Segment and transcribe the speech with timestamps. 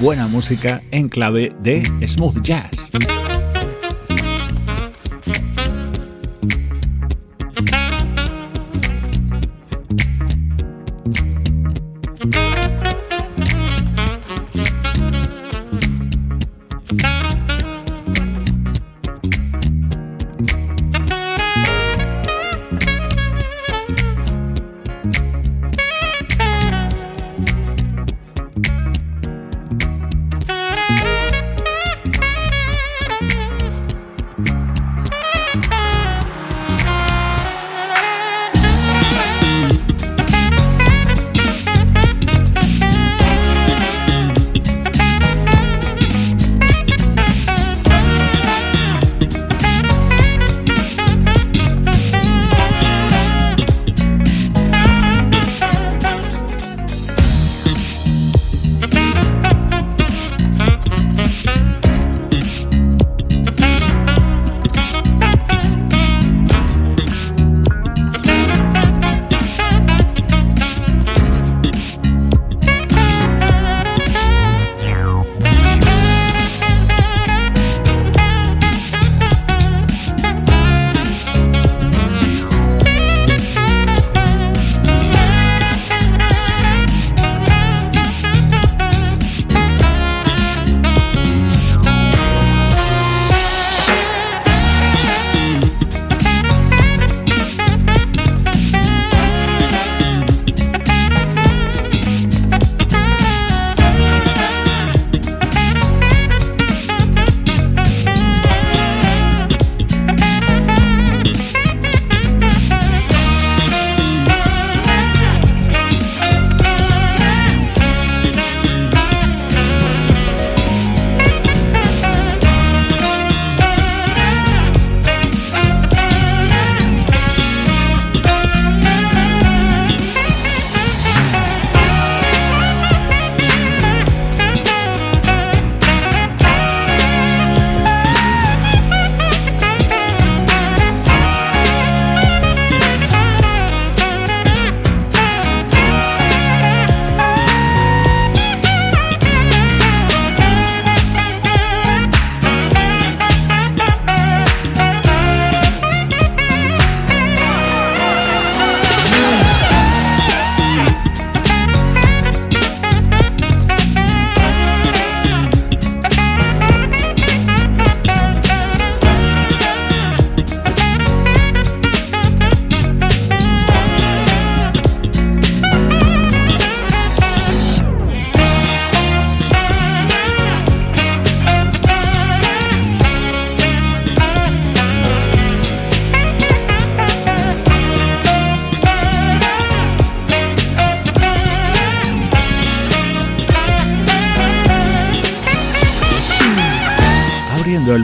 [0.00, 2.90] buena música en clave de smooth jazz.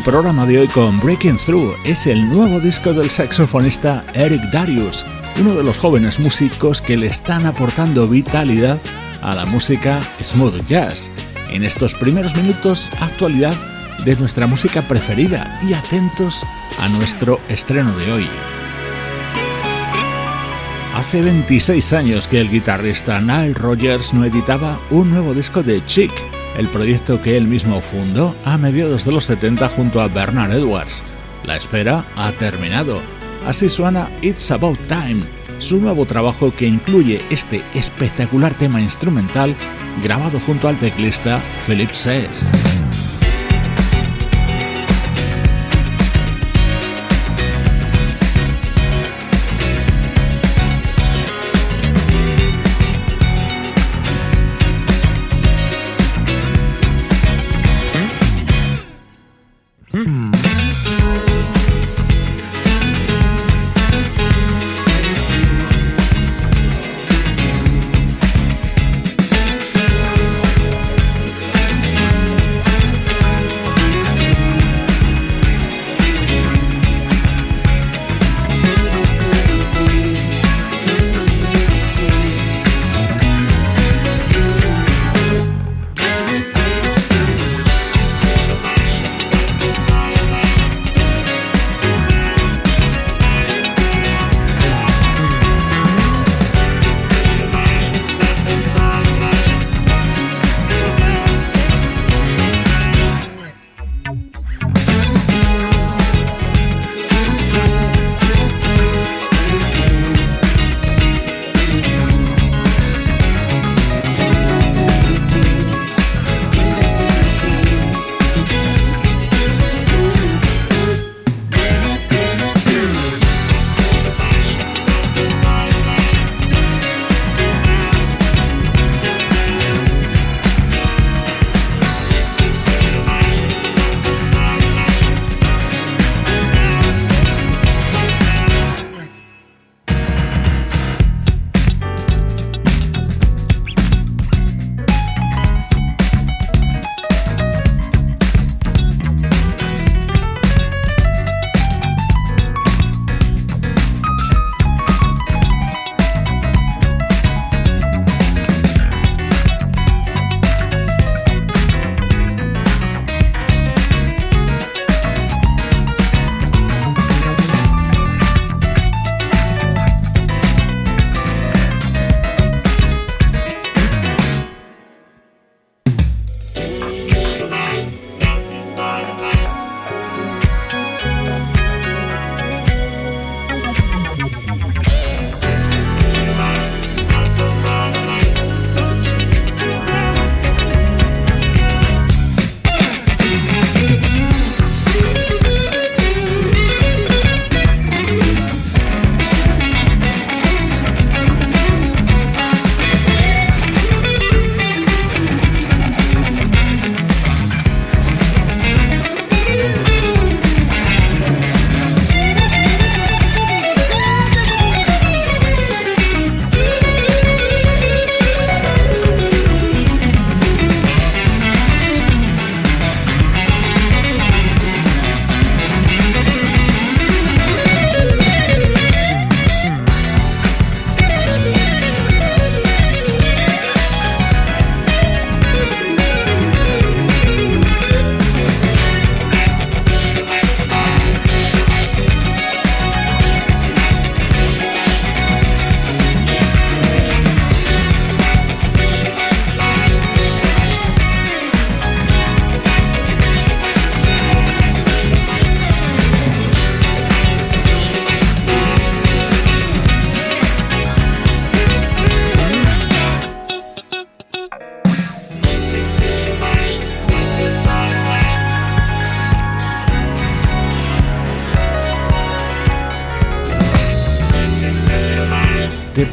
[0.01, 1.75] El programa de hoy con Breaking Through.
[1.85, 5.05] Es el nuevo disco del saxofonista Eric Darius,
[5.41, 8.81] uno de los jóvenes músicos que le están aportando vitalidad
[9.21, 11.11] a la música smooth jazz.
[11.51, 13.55] En estos primeros minutos, actualidad
[14.05, 16.47] de nuestra música preferida y atentos
[16.81, 18.29] a nuestro estreno de hoy.
[20.95, 26.13] Hace 26 años que el guitarrista Nile Rogers no editaba un nuevo disco de Chic
[26.61, 31.03] el proyecto que él mismo fundó a mediados de los 70 junto a Bernard Edwards.
[31.45, 33.01] La espera ha terminado.
[33.47, 35.25] Así suena It's About Time,
[35.59, 39.57] su nuevo trabajo que incluye este espectacular tema instrumental
[40.05, 42.51] grabado junto al teclista Philip Sess.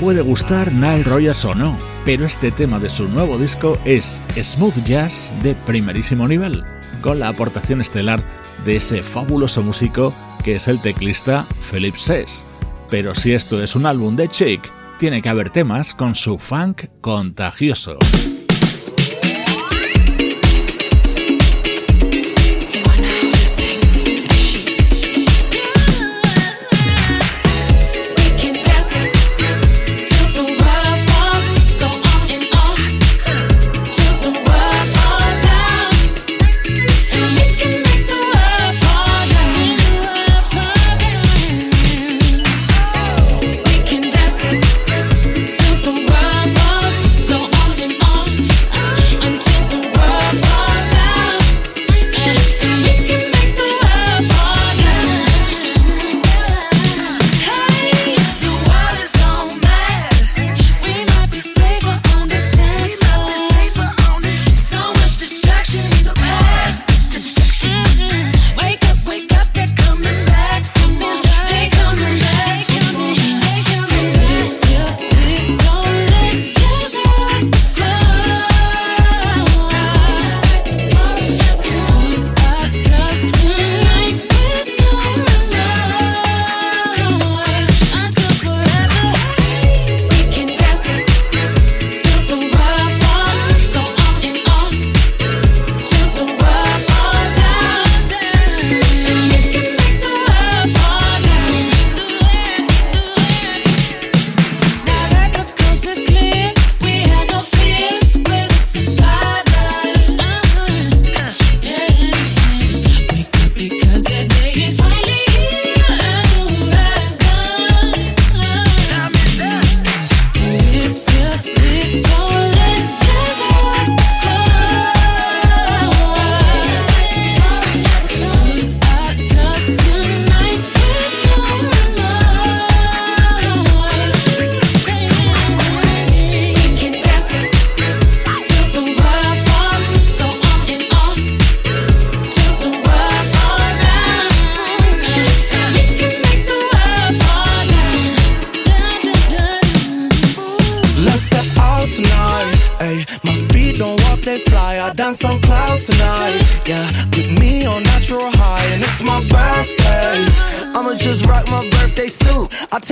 [0.07, 1.75] Puede gustar Nile Rogers o no,
[2.05, 6.63] pero este tema de su nuevo disco es smooth jazz de primerísimo nivel,
[7.01, 8.23] con la aportación estelar
[8.63, 10.13] de ese fabuloso músico
[10.45, 12.45] que es el teclista Philip Sess.
[12.89, 16.85] Pero si esto es un álbum de Chick, tiene que haber temas con su funk
[17.01, 17.99] contagioso.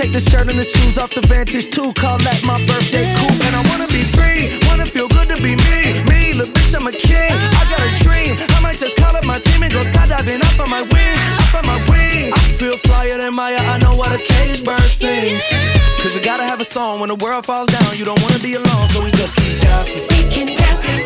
[0.06, 1.90] Take the shirt and the shoes off the Vantage too.
[1.98, 3.42] Call that my birthday coupe.
[3.42, 5.98] And I wanna be free, wanna feel good to be me.
[6.06, 7.34] Me, look, bitch, I'm a king.
[7.34, 8.38] I got a dream.
[8.54, 11.18] I might just call up my team and go skydiving off of my wings.
[11.42, 12.30] Off of my wings.
[12.30, 13.58] I feel flyer than Maya.
[13.58, 15.42] I know what a cage bird sings.
[15.98, 17.98] Cause you gotta have a song when the world falls down.
[17.98, 20.06] You don't wanna be alone, so we just keep dancing.
[20.06, 21.05] We can dance.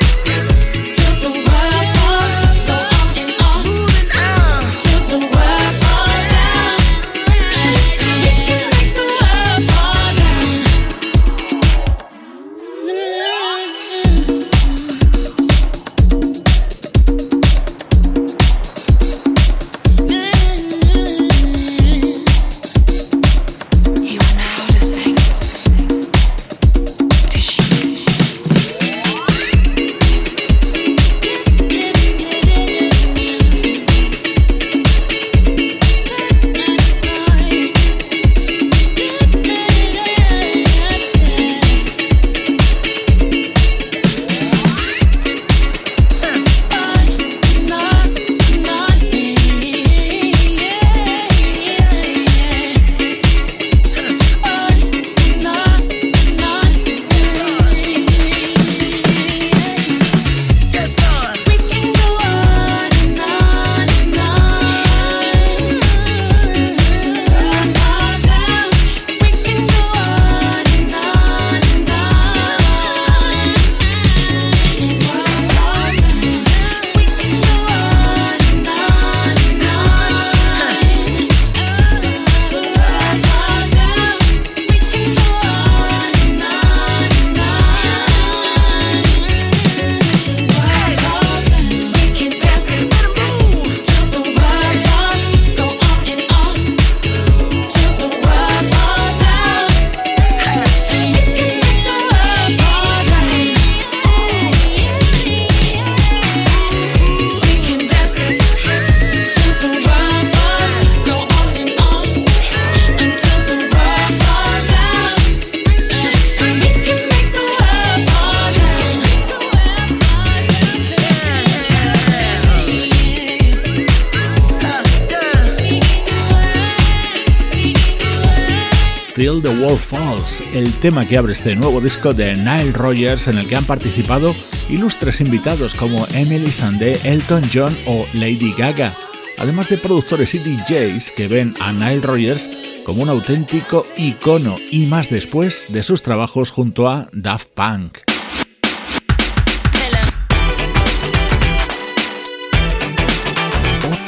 [130.81, 134.35] Tema que abre este nuevo disco de Nile Rogers en el que han participado
[134.71, 138.91] ilustres invitados como Emily Sandé, Elton John o Lady Gaga,
[139.37, 142.49] además de productores y DJs que ven a Nile Rogers
[142.85, 148.10] como un auténtico icono y más después de sus trabajos junto a Daft Punk.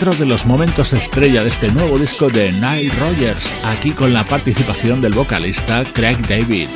[0.02, 5.00] De los momentos estrella de este nuevo disco de Nile Rogers, aquí con la participación
[5.00, 6.68] del vocalista Craig David.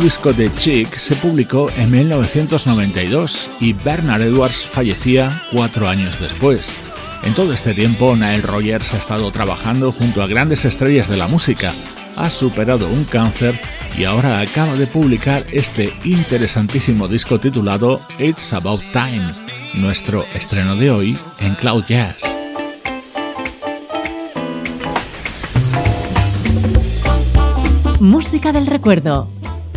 [0.00, 6.74] Disco de Chick se publicó en 1992 y Bernard Edwards fallecía cuatro años después.
[7.22, 11.28] En todo este tiempo, Nile Rogers ha estado trabajando junto a grandes estrellas de la
[11.28, 11.72] música,
[12.16, 13.60] ha superado un cáncer
[13.98, 19.32] y ahora acaba de publicar este interesantísimo disco titulado It's About Time,
[19.74, 22.22] nuestro estreno de hoy en Cloud Jazz.
[28.00, 29.28] Música del recuerdo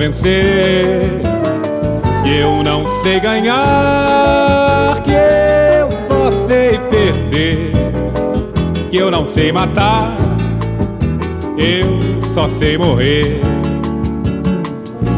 [0.00, 1.20] Vencer.
[2.22, 7.72] Que eu não sei ganhar, que eu só sei perder.
[8.90, 10.16] Que eu não sei matar,
[11.56, 13.40] eu só sei morrer.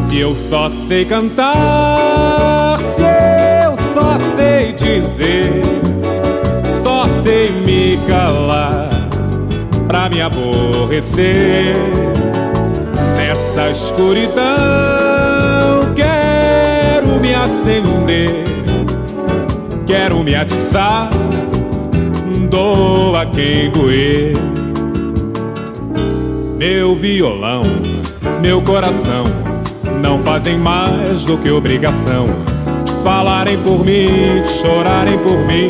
[0.09, 3.01] Se eu só sei cantar, se
[3.65, 5.61] eu só sei dizer,
[6.83, 8.72] só sei me calar pra me
[10.93, 11.75] aborrecer
[13.17, 14.43] nessa escuridão
[15.95, 18.43] quero me acender,
[19.85, 21.09] quero me atiçar,
[22.49, 24.33] doa quem doer.
[26.57, 27.63] Meu violão,
[28.41, 29.25] meu coração,
[30.01, 32.27] não fazem mais do que obrigação.
[33.03, 35.67] Falarem por mim, chorarem por mim,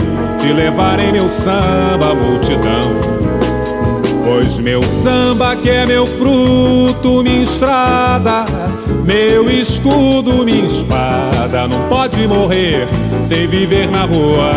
[0.48, 3.23] e levarem meu samba à multidão.
[4.24, 8.46] Pois meu samba que é meu fruto, minha estrada,
[9.06, 12.88] meu escudo, minha espada, não pode morrer
[13.28, 14.52] sem viver na rua.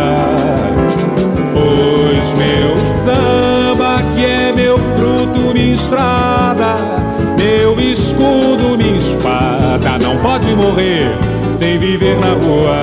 [1.53, 6.75] Pois meu samba que é meu fruto, minha estrada,
[7.37, 11.11] meu escudo, minha espada, não pode morrer
[11.59, 12.79] sem viver na rua.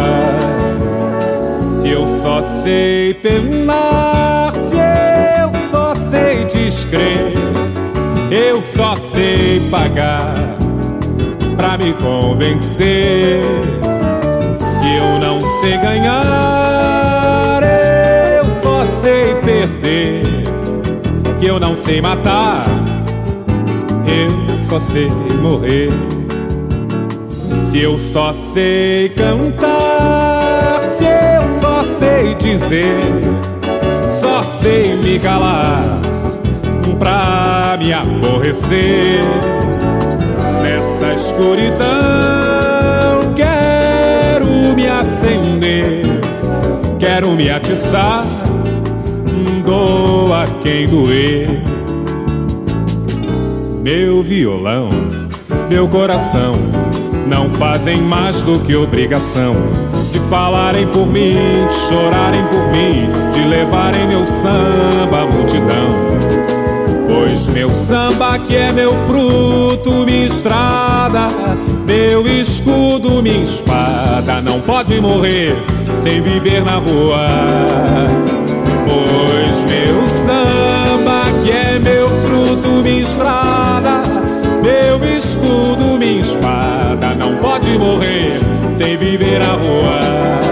[1.81, 4.54] Se eu só sei penar
[6.95, 7.35] descrer,
[8.31, 10.35] eu só sei pagar
[11.57, 13.41] pra me convencer
[14.81, 17.63] que eu não sei ganhar,
[18.39, 20.23] eu só sei perder,
[21.41, 22.65] que eu não sei matar,
[24.07, 25.91] eu só sei morrer.
[27.71, 33.01] Se eu só sei cantar, se eu só sei dizer,
[34.21, 36.04] só sei me calar
[36.99, 39.21] pra me aborrecer.
[40.63, 41.85] Nessa escuridão
[43.35, 46.03] quero me acender,
[46.99, 48.25] quero me atiçar,
[49.65, 51.63] doa quem doer.
[53.83, 54.89] Meu violão,
[55.69, 56.55] meu coração
[57.27, 59.55] não fazem mais do que obrigação
[60.13, 61.37] de falarem por mim,
[61.69, 66.34] de chorarem por mim, de levarem meu samba à multidão.
[67.55, 71.29] Meu samba que é meu fruto, minha estrada,
[71.87, 75.55] meu escudo, minha espada, não pode morrer
[76.03, 77.29] sem viver na rua.
[78.89, 84.03] Pois meu samba que é meu fruto, minha estrada,
[84.61, 88.33] meu escudo, minha espada, não pode morrer
[88.77, 90.44] sem viver na rua.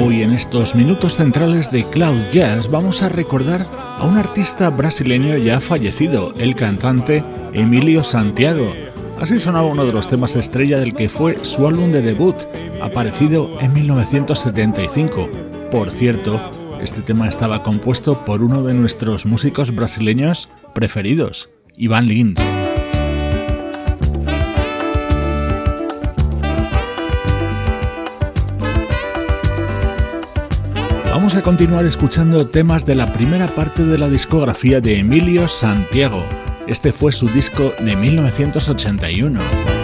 [0.00, 3.66] Hoy en estos minutos centrales de Cloud Jazz vamos a recordar
[3.98, 8.72] a un artista brasileño ya fallecido, el cantante Emilio Santiago.
[9.20, 12.36] Así sonaba uno de los temas estrella del que fue su álbum de debut,
[12.80, 15.28] aparecido en 1975.
[15.72, 16.40] Por cierto,
[16.80, 22.57] este tema estaba compuesto por uno de nuestros músicos brasileños preferidos, Iván Lins.
[31.10, 36.22] Vamos a continuar escuchando temas de la primera parte de la discografía de Emilio Santiago.
[36.66, 39.77] Este fue su disco de 1981.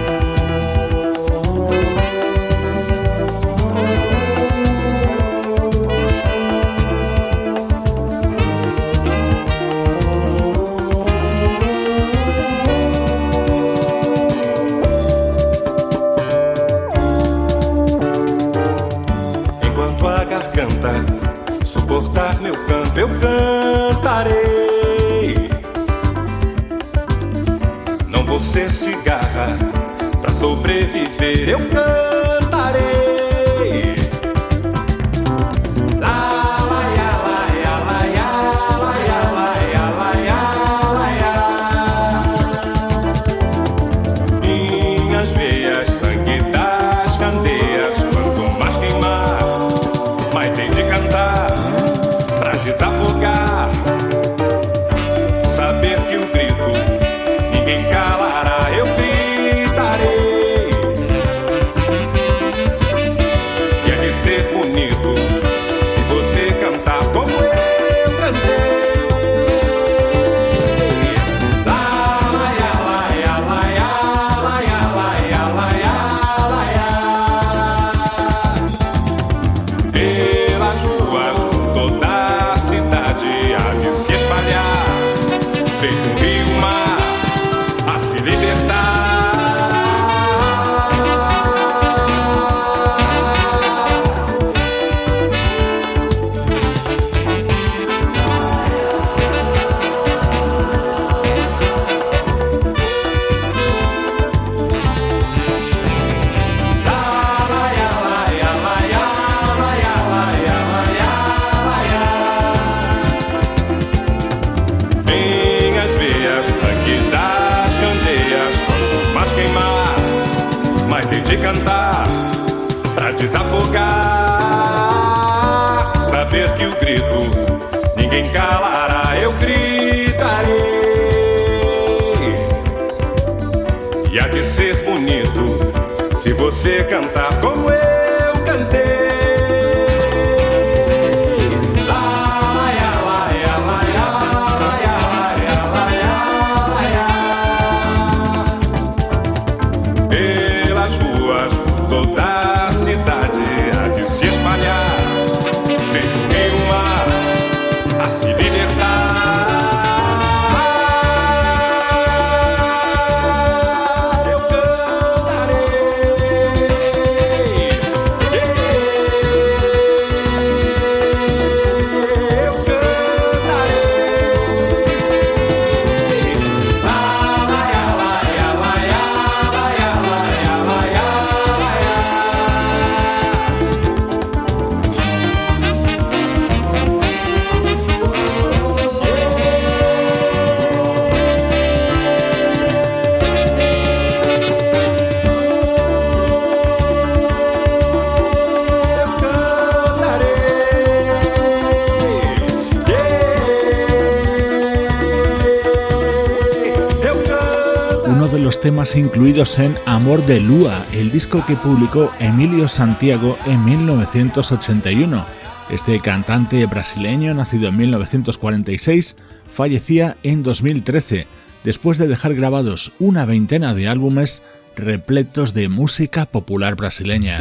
[208.93, 215.25] Incluidos en Amor de Lua, el disco que publicó Emilio Santiago en 1981.
[215.71, 219.17] Este cantante brasileño, nacido en 1946,
[219.51, 221.27] fallecía en 2013,
[221.65, 224.43] después de dejar grabados una veintena de álbumes
[224.77, 227.41] repletos de música popular brasileña.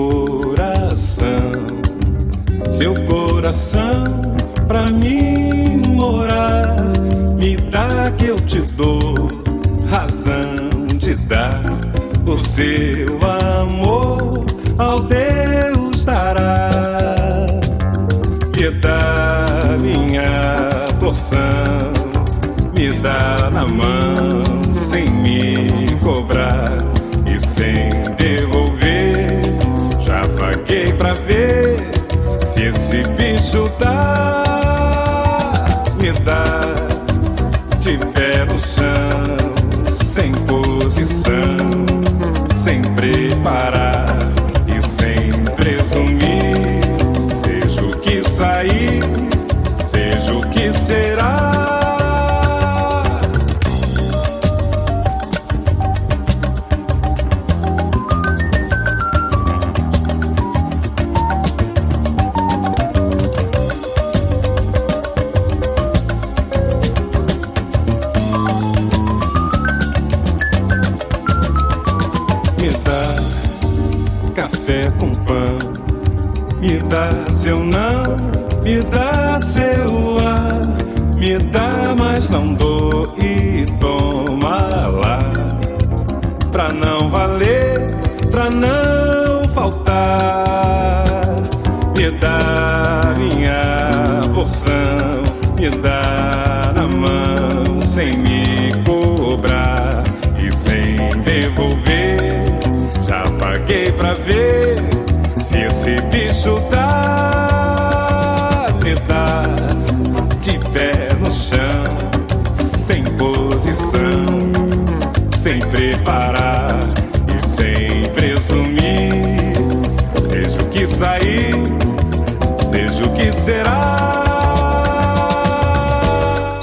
[0.00, 1.52] Coração,
[2.70, 4.04] seu coração
[4.66, 6.74] pra mim morar.
[7.36, 9.28] Me dá que eu te dou
[9.90, 11.64] razão de dar
[12.26, 13.18] o seu
[13.58, 14.44] amor
[14.78, 16.70] ao Deus dará.
[18.56, 21.92] Me dá minha porção,
[22.74, 24.29] me dá na mão
[33.40, 33.99] isso.
[79.40, 80.60] Seu ar,
[81.16, 84.58] me dá, mas não dou e toma
[85.02, 85.18] lá.
[86.52, 87.96] Pra não valer,
[88.30, 91.04] pra não faltar,
[91.96, 93.09] me dá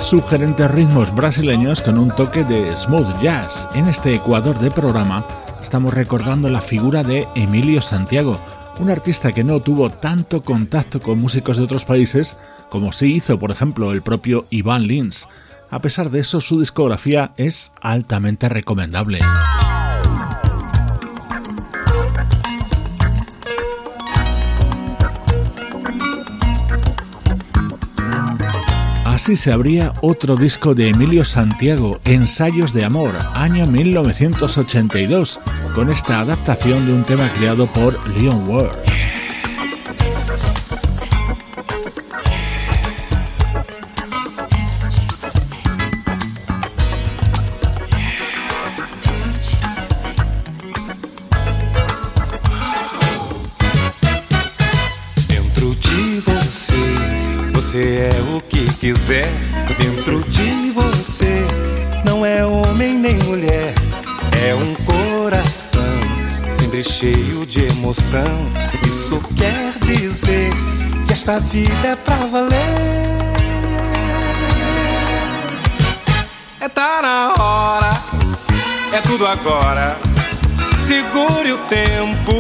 [0.10, 3.68] Sugerentes ritmos brasileños con un toque de smooth jazz.
[3.74, 5.26] En este Ecuador de programa
[5.62, 8.40] estamos recordando la figura de Emilio Santiago,
[8.80, 12.38] un artista que no tuvo tanto contacto con músicos de otros países
[12.70, 15.28] como sí hizo, por ejemplo, el propio Iván Lins.
[15.70, 19.20] A pesar de eso, su discografía es altamente recomendable.
[29.28, 35.42] Así se abría otro disco de Emilio Santiago, Ensayos de Amor, año 1982,
[35.76, 38.78] con esta adaptación de un tema creado por Leon Ward.
[58.88, 59.30] Quiser.
[59.78, 61.46] Dentro de você,
[62.06, 63.74] não é homem nem mulher,
[64.42, 65.82] é um coração
[66.48, 68.24] sempre cheio de emoção.
[68.86, 70.52] Isso quer dizer
[71.12, 72.58] esta vida é pra valer.
[76.62, 77.92] É tá na hora,
[78.94, 79.98] é tudo agora.
[80.88, 82.40] Segure o tempo,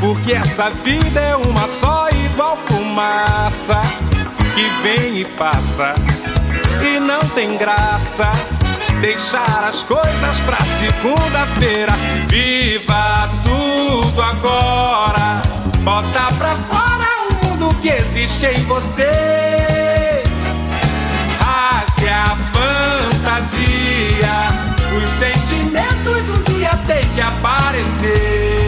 [0.00, 3.82] porque essa vida é uma só, igual fumaça
[4.56, 5.94] que vem e passa
[6.82, 8.32] e não tem graça.
[9.02, 11.92] Deixar as coisas pra segunda-feira.
[12.26, 15.42] Viva tudo agora.
[15.80, 20.22] Bota pra fora o mundo que existe em você.
[21.38, 24.36] Rasgue a fantasia.
[24.96, 28.65] Os sentimentos um dia tem que aparecer.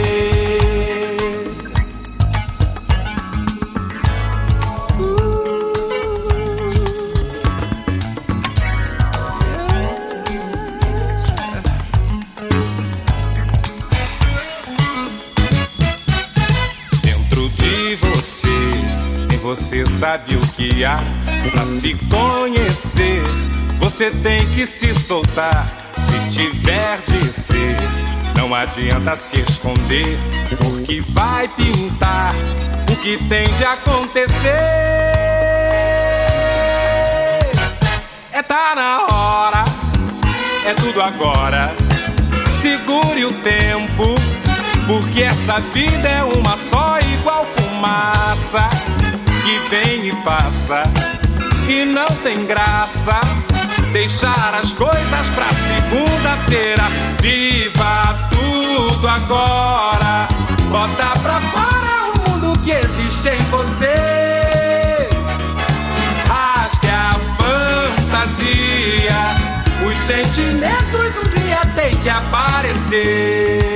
[19.98, 21.00] Sabe o que há
[21.50, 23.20] pra se conhecer.
[23.80, 25.66] Você tem que se soltar
[26.08, 27.76] se tiver de ser.
[28.36, 30.16] Não adianta se esconder,
[30.60, 32.32] porque vai pintar
[32.88, 34.54] o que tem de acontecer.
[38.30, 39.64] É tá na hora,
[40.64, 41.74] é tudo agora.
[42.62, 44.14] Segure o tempo,
[44.86, 48.70] porque essa vida é uma só, igual fumaça
[49.48, 50.82] que vem e passa
[51.66, 53.18] e não tem graça.
[53.92, 56.84] Deixar as coisas pra segunda-feira.
[57.22, 60.28] Viva tudo agora.
[60.68, 65.08] Bota pra fora o mundo que existe em você.
[66.28, 69.20] Rasgue a fantasia.
[69.88, 73.68] Os sentimentos um dia tem que aparecer.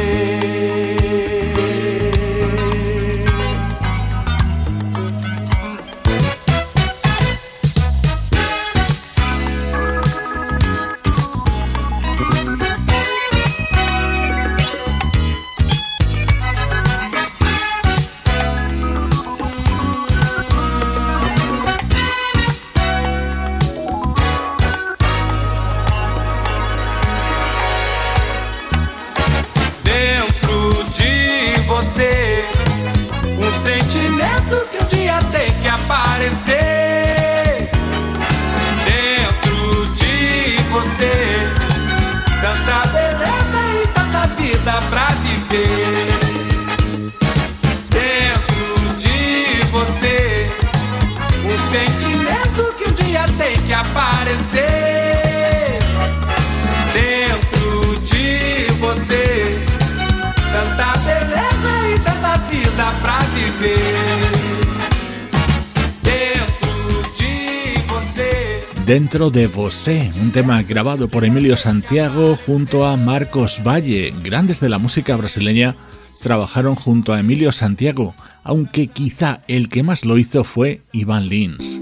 [68.92, 74.12] Dentro de Vosé, un tema grabado por Emilio Santiago junto a Marcos Valle.
[74.22, 75.76] Grandes de la música brasileña
[76.22, 81.80] trabajaron junto a Emilio Santiago, aunque quizá el que más lo hizo fue Iván Lins.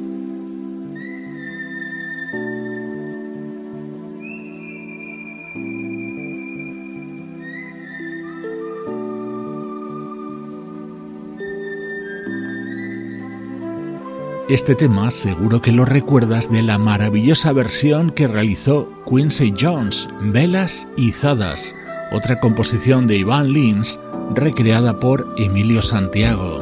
[14.51, 20.89] Este tema seguro que lo recuerdas de la maravillosa versión que realizó Quincy Jones, Velas
[20.97, 21.77] y Zadas,
[22.11, 24.01] otra composición de Iván Lins
[24.35, 26.59] recreada por Emilio Santiago.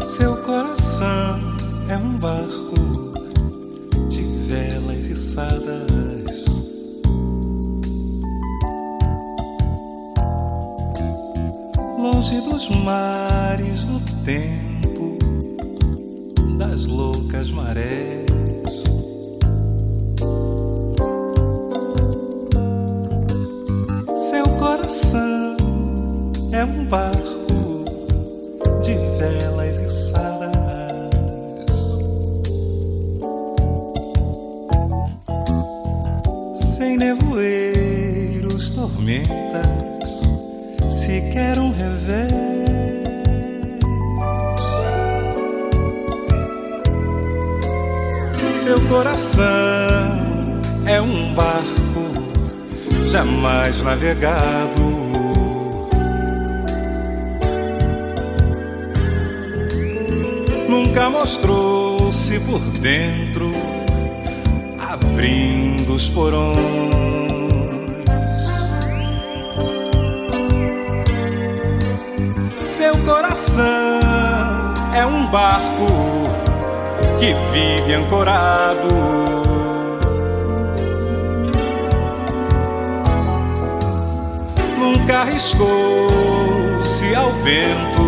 [87.48, 88.04] Vento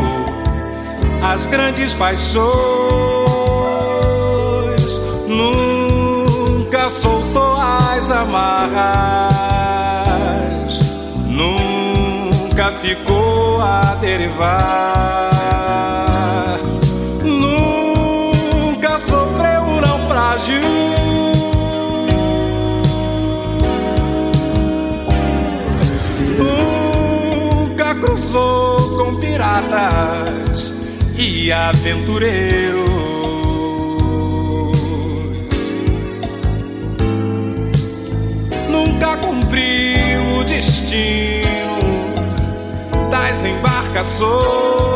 [1.22, 2.50] as grandes paixões.
[5.28, 9.30] Nunca soltou as amarras.
[11.26, 15.30] Nunca ficou a derivar.
[17.22, 18.98] Nunca
[29.50, 30.72] piratas
[31.16, 32.88] e aventureiros.
[38.68, 41.78] Nunca cumpriu o destino
[43.10, 44.89] das embarcações.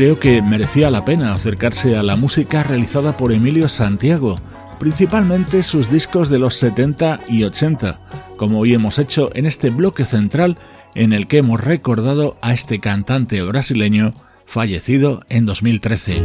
[0.00, 4.34] Creo que merecía la pena acercarse a la música realizada por Emilio Santiago,
[4.78, 8.00] principalmente sus discos de los 70 y 80,
[8.38, 10.56] como hoy hemos hecho en este bloque central
[10.94, 14.12] en el que hemos recordado a este cantante brasileño
[14.46, 16.22] fallecido en 2013.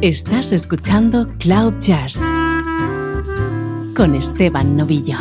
[0.00, 2.22] Estás escuchando Cloud Jazz
[3.94, 5.18] con Esteban Novillo.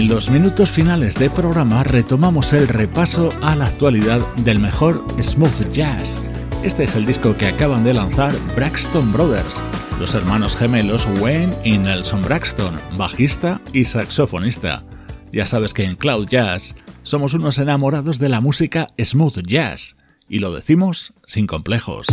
[0.00, 6.22] Los minutos finales de programa retomamos el repaso a la actualidad del mejor smooth jazz.
[6.64, 9.62] Este es el disco que acaban de lanzar Braxton Brothers,
[10.00, 14.82] los hermanos gemelos Wayne y Nelson Braxton, bajista y saxofonista.
[15.30, 19.96] Ya sabes que en Cloud Jazz somos unos enamorados de la música smooth jazz,
[20.28, 22.06] y lo decimos sin complejos.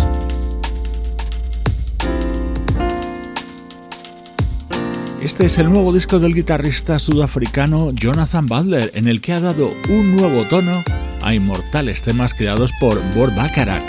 [5.22, 9.72] Este es el nuevo disco del guitarrista sudafricano Jonathan Butler, en el que ha dado
[9.90, 10.82] un nuevo tono
[11.22, 13.84] a inmortales temas creados por Bor Bacharach.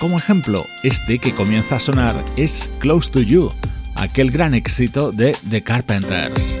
[0.00, 3.52] Como ejemplo, este que comienza a sonar es Close to You,
[3.94, 6.56] aquel gran éxito de The Carpenters.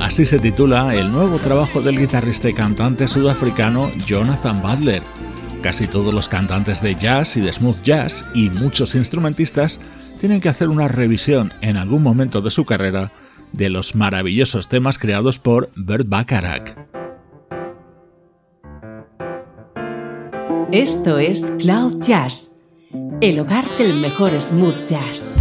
[0.00, 5.02] Así se titula el nuevo trabajo del guitarrista y cantante sudafricano Jonathan Butler.
[5.62, 9.78] Casi todos los cantantes de jazz y de smooth jazz y muchos instrumentistas
[10.20, 13.12] tienen que hacer una revisión en algún momento de su carrera
[13.52, 16.74] de los maravillosos temas creados por Bert Bacharach.
[20.72, 22.56] Esto es Cloud Jazz,
[23.20, 25.35] el hogar del mejor smooth jazz.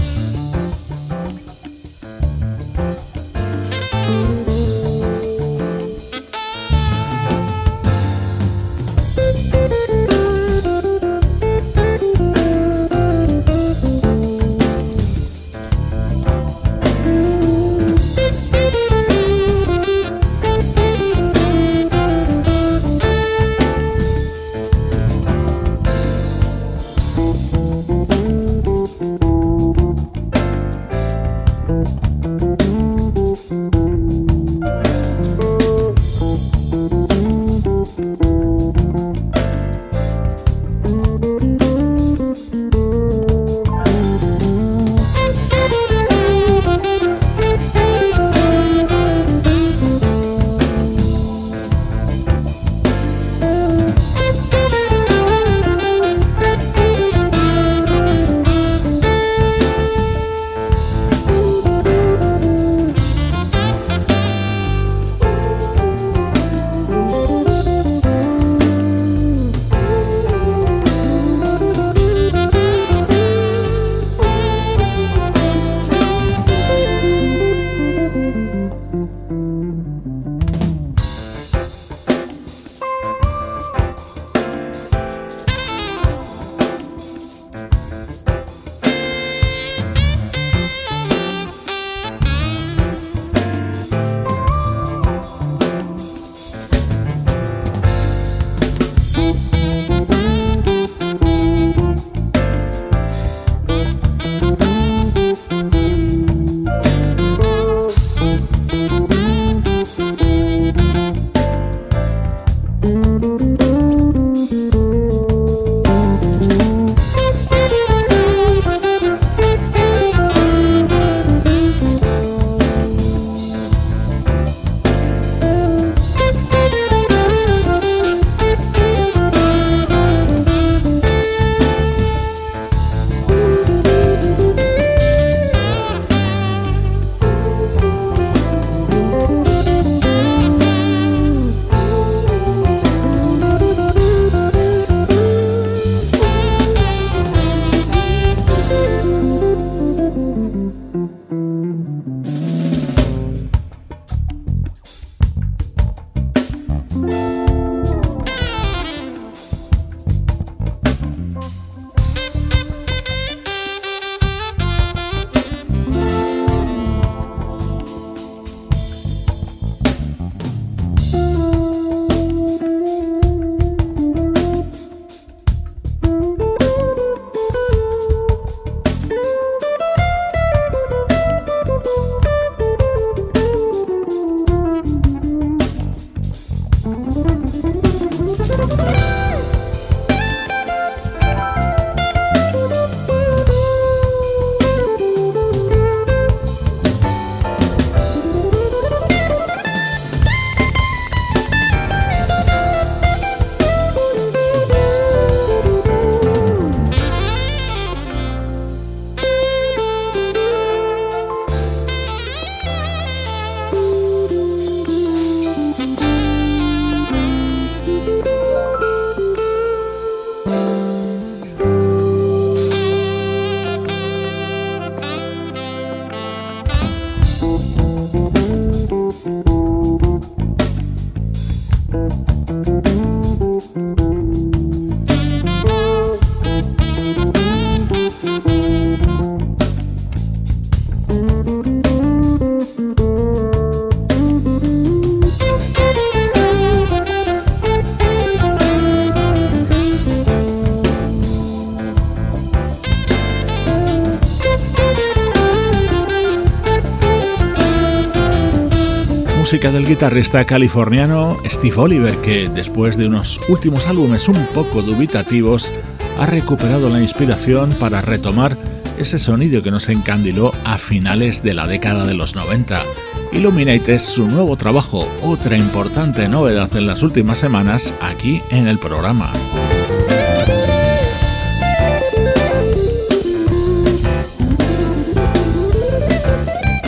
[259.72, 265.74] Del guitarrista californiano Steve Oliver, que después de unos últimos álbumes un poco dubitativos,
[266.20, 268.58] ha recuperado la inspiración para retomar
[269.00, 272.84] ese sonido que nos encandiló a finales de la década de los 90.
[273.32, 278.78] Illuminate es su nuevo trabajo, otra importante novedad en las últimas semanas aquí en el
[278.78, 279.34] programa.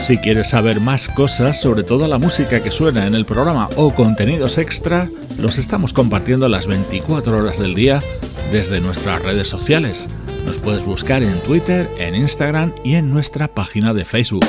[0.07, 3.93] Si quieres saber más cosas sobre toda la música que suena en el programa o
[3.93, 8.01] contenidos extra, los estamos compartiendo las 24 horas del día
[8.49, 10.07] desde nuestras redes sociales.
[10.45, 14.45] Nos puedes buscar en Twitter, en Instagram y en nuestra página de Facebook.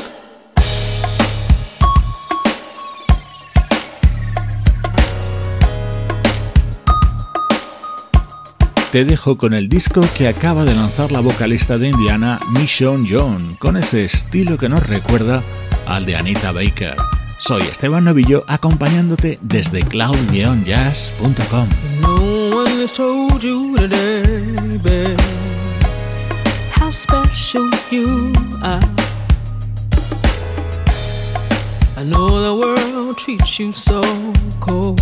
[8.99, 13.55] Te dejo con el disco que acaba de lanzar la vocalista de Indiana, Mission John,
[13.61, 15.41] con ese estilo que nos recuerda
[15.87, 16.97] al de Anita Baker.
[17.39, 21.69] Soy Esteban Novillo acompañándote desde cloud-jazz.com.
[31.97, 34.03] I know the world treats you so
[34.59, 35.01] cold.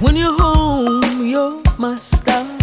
[0.00, 2.57] When you're home, you're my sky.